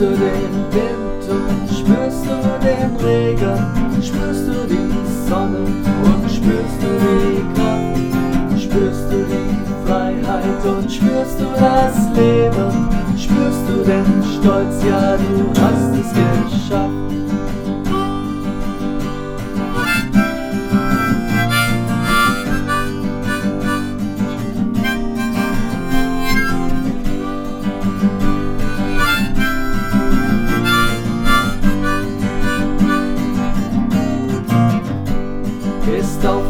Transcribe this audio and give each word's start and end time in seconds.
Wind 0.00 1.28
und 1.28 1.68
spürst 1.68 2.24
du 2.24 2.36
den 2.64 2.96
Regen, 3.04 4.00
spürst 4.00 4.46
du 4.46 4.66
die 4.68 5.28
Sonne 5.28 5.58
und 5.58 6.30
spürst 6.30 6.80
du 6.80 6.90
die 7.02 7.42
Kraft, 7.54 8.62
spürst 8.62 9.10
du 9.10 9.24
die 9.24 9.86
Freiheit 9.88 10.64
und 10.64 10.92
spürst 10.92 11.40
du 11.40 11.46
das 11.58 11.96
Leben, 12.14 12.88
spürst 13.16 13.64
du 13.68 13.84
den 13.84 14.22
Stolz, 14.22 14.84
ja 14.84 15.16
du 15.16 15.60
hast 15.60 15.90
es 15.94 16.10
geschafft. 16.10 16.27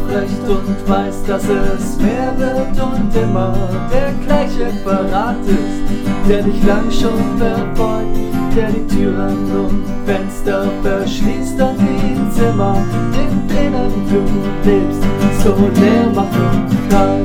Aufrecht 0.09 0.49
und 0.49 0.89
weiß, 0.89 1.23
dass 1.27 1.43
es 1.43 1.97
mehr 1.99 2.33
wird 2.35 2.81
und 2.81 3.15
immer 3.15 3.53
der 3.91 4.11
gleiche 4.25 4.71
Verrat 4.83 5.37
ist, 5.45 6.27
der 6.27 6.43
dich 6.43 6.63
lang 6.63 6.89
schon 6.89 7.37
verfolgt, 7.37 8.17
der 8.55 8.71
die 8.71 8.87
Türen 8.87 9.51
und 9.51 9.83
Fenster 10.05 10.65
verschließt 10.81 11.61
und 11.61 11.77
die 11.79 12.35
Zimmer, 12.35 12.77
in 13.13 13.47
denen 13.47 14.09
du 14.09 14.69
lebst, 14.69 15.03
so 15.43 15.55
leer 15.79 16.11
macht 16.13 16.33
und 16.33 16.89
kalt. 16.89 17.18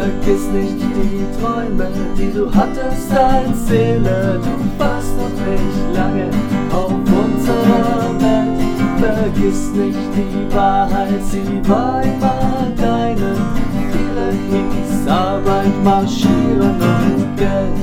Vergiss 0.00 0.46
nicht 0.48 0.80
die 0.80 1.26
Träume, 1.38 1.86
die 2.16 2.32
du 2.32 2.50
hattest 2.54 3.12
als 3.12 3.66
Seele. 3.68 4.40
Du 4.42 4.82
warst 4.82 5.14
noch 5.18 5.28
nicht 5.28 5.94
lange 5.94 6.30
auf 6.72 6.92
unserer 6.92 8.18
Welt. 8.18 8.60
Vergiss 8.98 9.68
nicht 9.72 9.98
die 10.16 10.54
Wahrheit, 10.54 11.22
sie 11.22 11.60
war 11.68 12.02
immer 12.02 12.66
deine. 12.78 13.36
Viele 13.92 14.32
hieß 14.48 15.06
Arbeit, 15.06 15.84
marschieren 15.84 16.80
und 16.80 17.36
Geld. 17.36 17.79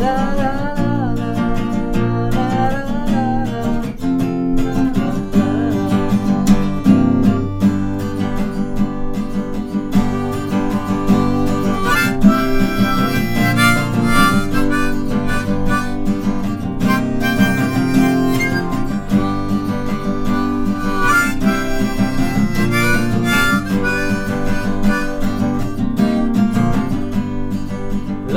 love. 0.00 0.39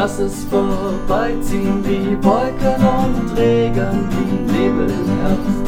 Lass 0.04 0.20
es 0.20 0.44
vorbeiziehen 0.52 1.82
wie 1.86 2.22
Wolken 2.22 2.76
und 2.76 3.38
Regen, 3.38 4.10
wie 4.12 4.52
Nebel 4.52 4.90
im 4.90 5.08
Herbst. 5.22 5.64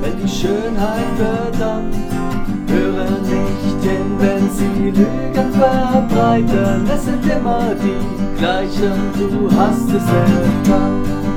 Wenn 0.00 0.16
die 0.20 0.28
Schönheit 0.28 1.06
verdammt, 1.16 1.94
höre 2.66 3.20
nicht 3.20 3.84
hin, 3.84 4.16
wenn 4.18 4.50
sie 4.50 4.90
Lügen 4.90 5.52
verbreiten. 5.52 6.90
Es 6.92 7.04
sind 7.04 7.24
immer 7.24 7.76
die 7.76 8.36
gleichen, 8.36 8.94
du 9.16 9.48
hast 9.56 9.88
es 9.90 10.08
erkannt. 10.08 11.31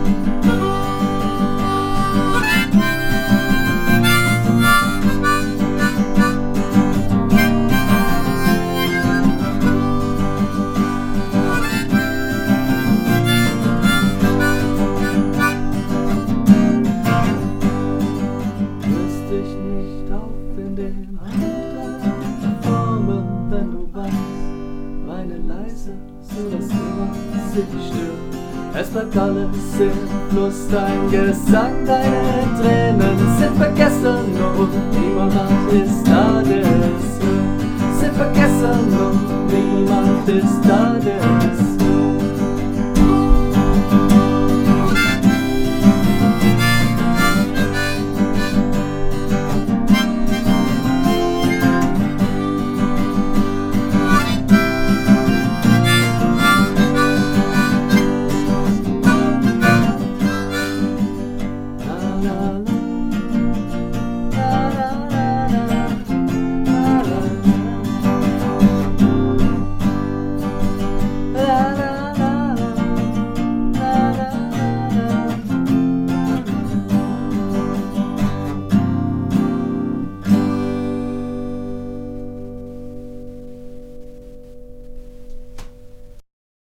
Weine 25.08 25.38
leise, 25.48 25.94
so 26.22 26.50
dass 26.50 26.68
niemand 26.68 27.16
sich 27.54 27.66
stört. 27.88 28.36
Es 28.78 28.90
bleibt 28.90 29.18
alles 29.18 29.80
im 29.80 29.92
Fluss, 30.30 30.68
dein 30.70 31.10
Gesang, 31.10 31.86
deine 31.86 32.62
Tränen 32.62 33.18
sind 33.40 33.56
vergessen 33.58 34.18
und 34.58 34.74
niemand 34.92 35.72
ist 35.72 36.06
da, 36.06 36.42
der 36.44 36.60
es 36.60 37.20
hört. 37.24 38.00
Sind 38.00 38.16
vergessen 38.16 38.80
und 39.06 39.48
niemand 39.48 40.28
ist 40.28 40.62
da, 40.68 40.98
der 41.00 41.00
es 41.00 41.06
hört. 41.06 41.15